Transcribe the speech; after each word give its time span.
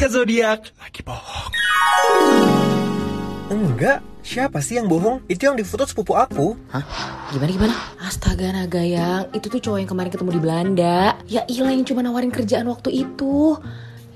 Kak 0.00 0.16
Zodiak 0.16 0.64
lagi 0.80 1.04
bohong. 1.04 1.52
Enggak, 3.52 4.00
siapa 4.24 4.64
sih 4.64 4.80
yang 4.80 4.88
bohong? 4.88 5.20
Itu 5.28 5.52
yang 5.52 5.60
difoto 5.60 5.84
sepupu 5.84 6.16
aku. 6.16 6.56
Gimana 7.28 7.50
gimana? 7.52 7.74
Astaga 8.00 8.48
Nagayang, 8.48 9.28
itu 9.36 9.52
tuh 9.52 9.60
cowok 9.60 9.84
yang 9.84 9.90
kemarin 9.92 10.08
ketemu 10.08 10.30
di 10.32 10.40
Belanda. 10.40 11.20
Ya 11.28 11.44
ilah 11.52 11.76
yang 11.76 11.84
cuma 11.84 12.00
nawarin 12.00 12.32
kerjaan 12.32 12.72
waktu 12.72 13.04
itu. 13.04 13.60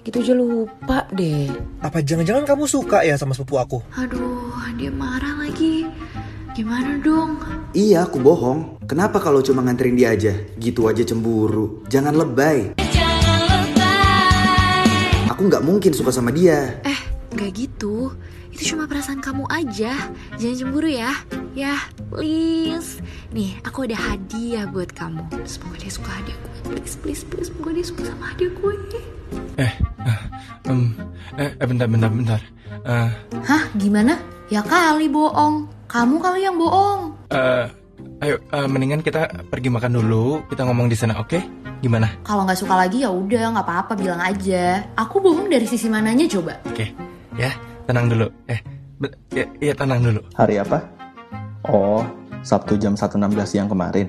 Gitu 0.08 0.16
aja 0.24 0.32
lupa 0.32 1.04
deh. 1.12 1.52
Apa 1.84 2.00
jangan-jangan 2.00 2.48
kamu 2.48 2.64
suka 2.64 3.04
ya 3.04 3.20
sama 3.20 3.36
sepupu 3.36 3.60
aku? 3.60 3.78
Aduh, 4.00 4.56
dia 4.80 4.88
marah 4.88 5.36
lagi. 5.36 5.84
Gimana 6.56 6.96
dong? 7.04 7.36
Iya, 7.76 8.08
aku 8.08 8.24
bohong. 8.24 8.80
Kenapa 8.88 9.20
kalau 9.20 9.44
cuma 9.44 9.60
nganterin 9.60 10.00
dia 10.00 10.16
aja? 10.16 10.32
Gitu 10.56 10.88
aja 10.88 11.04
cemburu. 11.04 11.84
Jangan 11.92 12.16
lebay. 12.16 12.72
Aku 15.34 15.50
nggak 15.50 15.66
mungkin 15.66 15.90
suka 15.90 16.14
sama 16.14 16.30
dia. 16.30 16.78
Eh, 16.86 17.00
nggak 17.34 17.50
gitu. 17.58 18.14
Itu 18.54 18.70
cuma 18.70 18.86
perasaan 18.86 19.18
kamu 19.18 19.50
aja. 19.50 19.90
Jangan 20.38 20.56
cemburu 20.62 20.86
ya. 20.86 21.10
Ya, 21.58 21.74
please. 22.06 23.02
Nih, 23.34 23.58
aku 23.66 23.82
ada 23.90 23.98
hadiah 23.98 24.70
buat 24.70 24.94
kamu. 24.94 25.26
Semoga 25.42 25.82
dia 25.82 25.90
suka 25.90 26.22
hadiah 26.22 26.38
gue. 26.38 26.54
Please, 26.70 26.94
please, 27.02 27.22
please. 27.26 27.50
Semoga 27.50 27.74
dia 27.74 27.82
suka 27.82 28.06
sama 28.06 28.30
hadiah 28.30 28.54
gue. 28.54 28.74
Eh, 29.58 29.74
eh, 30.06 30.18
em, 30.70 30.94
eh, 31.34 31.50
eh, 31.50 31.66
bentar, 31.66 31.90
bentar, 31.90 32.10
bentar. 32.14 32.40
Eh, 32.86 33.10
Hah, 33.42 33.64
gimana? 33.74 34.14
Ya 34.54 34.62
kali 34.62 35.10
bohong. 35.10 35.66
Kamu 35.90 36.22
kali 36.22 36.46
yang 36.46 36.54
bohong. 36.54 37.10
eh, 37.34 37.66
ayo, 38.22 38.38
eh, 38.38 38.66
mendingan 38.70 39.02
kita 39.02 39.50
pergi 39.50 39.66
makan 39.66 39.98
dulu. 39.98 40.46
Kita 40.46 40.62
ngomong 40.62 40.86
di 40.86 40.94
sana, 40.94 41.18
oke? 41.18 41.63
Gimana? 41.84 42.08
Kalau 42.24 42.48
nggak 42.48 42.64
suka 42.64 42.80
lagi 42.80 43.04
ya 43.04 43.12
udah, 43.12 43.52
nggak 43.52 43.66
apa-apa 43.68 43.92
bilang 43.92 44.16
aja. 44.16 44.88
Aku 44.96 45.20
bohong 45.20 45.52
dari 45.52 45.68
sisi 45.68 45.92
mananya 45.92 46.24
coba. 46.24 46.56
Oke, 46.64 46.96
ya, 47.36 47.52
tenang 47.84 48.08
dulu. 48.08 48.24
Eh, 48.48 48.56
ya, 49.28 49.44
ya, 49.60 49.76
tenang 49.76 50.00
dulu. 50.00 50.24
Hari 50.32 50.64
apa? 50.64 50.80
Oh, 51.68 52.00
Sabtu 52.40 52.80
jam 52.80 52.96
1.16 52.96 53.20
siang 53.44 53.68
kemarin. 53.68 54.08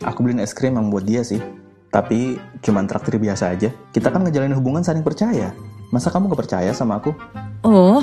Aku 0.00 0.24
beliin 0.24 0.40
es 0.40 0.56
krim 0.56 0.80
yang 0.80 0.88
buat 0.88 1.04
dia 1.04 1.20
sih. 1.20 1.44
Tapi 1.92 2.40
cuman 2.64 2.88
traktir 2.88 3.20
biasa 3.20 3.52
aja. 3.52 3.68
Kita 3.92 4.08
kan 4.08 4.24
ngejalanin 4.24 4.56
hubungan 4.56 4.80
saling 4.80 5.04
percaya. 5.04 5.52
Masa 5.92 6.08
kamu 6.08 6.32
gak 6.32 6.48
percaya 6.48 6.72
sama 6.72 7.04
aku? 7.04 7.12
Oh, 7.60 8.00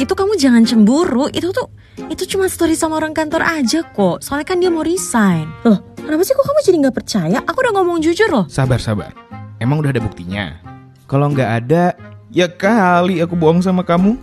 itu 0.00 0.12
kamu 0.16 0.40
jangan 0.40 0.64
cemburu. 0.64 1.28
Itu 1.28 1.52
tuh 1.52 1.68
itu 2.08 2.24
cuma 2.24 2.48
story 2.48 2.72
sama 2.72 2.96
orang 2.96 3.12
kantor 3.12 3.44
aja 3.44 3.84
kok. 3.84 4.24
Soalnya 4.24 4.46
kan 4.48 4.56
dia 4.56 4.72
mau 4.72 4.80
resign. 4.80 5.44
Loh, 5.68 5.92
kenapa 6.00 6.24
sih 6.24 6.32
kok 6.32 6.48
kamu 6.48 6.60
jadi 6.64 6.76
nggak 6.88 6.96
percaya? 6.96 7.38
Aku 7.44 7.60
udah 7.60 7.72
ngomong 7.76 8.00
jujur 8.00 8.32
loh. 8.32 8.44
Sabar, 8.48 8.80
sabar. 8.80 9.12
Emang 9.60 9.84
udah 9.84 9.92
ada 9.92 10.00
buktinya? 10.00 10.56
Kalau 11.04 11.28
nggak 11.28 11.50
ada, 11.64 11.92
ya 12.32 12.48
kali 12.48 13.20
aku 13.20 13.36
bohong 13.36 13.60
sama 13.60 13.84
kamu. 13.84 14.16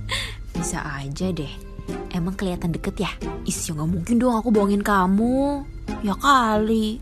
Bisa 0.60 0.84
aja 0.84 1.32
deh. 1.32 1.50
Emang 2.12 2.36
kelihatan 2.36 2.70
deket 2.76 3.00
ya? 3.00 3.10
Is, 3.48 3.64
ya 3.64 3.72
nggak 3.72 3.90
mungkin 3.90 4.20
dong 4.20 4.36
aku 4.36 4.52
bohongin 4.52 4.84
kamu. 4.84 5.64
Ya 6.04 6.12
kali. 6.20 7.00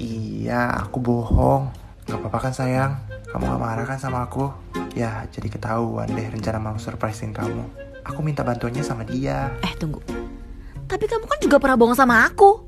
iya, 0.00 0.80
aku 0.80 0.96
bohong. 0.96 1.83
Gak 2.04 2.20
apa-apa 2.20 2.38
kan 2.50 2.52
sayang? 2.52 2.92
Kamu 3.32 3.44
gak 3.50 3.60
marah 3.60 3.86
kan 3.88 3.98
sama 3.98 4.28
aku? 4.28 4.52
Ya, 4.94 5.26
jadi 5.32 5.50
ketahuan 5.50 6.06
deh 6.12 6.28
rencana 6.30 6.62
mau 6.62 6.78
surprisein 6.78 7.34
kamu. 7.34 7.64
Aku 8.04 8.20
minta 8.20 8.44
bantuannya 8.44 8.84
sama 8.84 9.02
dia. 9.02 9.50
Eh, 9.64 9.72
tunggu. 9.74 9.98
Tapi 10.84 11.04
kamu 11.08 11.24
kan 11.24 11.38
juga 11.40 11.56
pernah 11.56 11.74
bohong 11.80 11.96
sama 11.96 12.28
aku. 12.28 12.60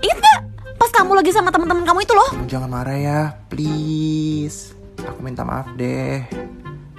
Ingat 0.00 0.18
gak? 0.22 0.40
Pas 0.78 0.90
kamu 0.94 1.12
lagi 1.18 1.30
sama 1.34 1.50
teman-teman 1.50 1.82
kamu 1.82 2.06
itu 2.06 2.14
loh. 2.14 2.30
Kamu 2.30 2.46
jangan 2.48 2.70
marah 2.70 2.96
ya, 2.96 3.20
please. 3.50 4.72
Aku 5.02 5.20
minta 5.20 5.42
maaf 5.42 5.68
deh. 5.74 6.22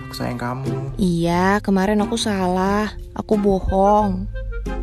Aku 0.06 0.14
sayang 0.14 0.38
kamu. 0.38 1.00
Iya, 1.00 1.64
kemarin 1.64 2.04
aku 2.04 2.20
salah. 2.20 2.92
Aku 3.16 3.40
bohong. 3.40 4.28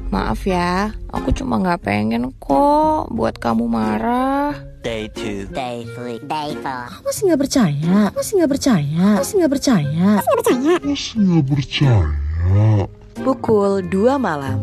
Maaf 0.09 0.45
ya, 0.45 0.92
aku 1.09 1.33
cuma 1.33 1.57
nggak 1.57 1.89
pengen 1.89 2.33
kok 2.36 3.09
buat 3.13 3.36
kamu 3.41 3.65
marah. 3.65 4.72
Day 4.83 5.07
2. 5.15 5.55
Day 5.55 5.87
3. 5.95 6.27
Day 6.27 6.51
4. 6.59 6.67
Kamu 6.91 7.07
masih 7.07 7.23
nggak 7.31 7.41
percaya? 7.47 8.11
Kamu 8.11 8.19
masih 8.19 8.35
nggak 8.35 8.51
percaya? 8.51 8.91
Kamu 8.91 9.23
masih 9.23 9.35
nggak 9.39 9.53
percaya? 9.55 10.09
Masih 10.83 11.15
nggak 11.23 11.47
percaya? 11.47 11.95
Pukul 13.23 13.73
2 13.87 14.19
malam. 14.19 14.59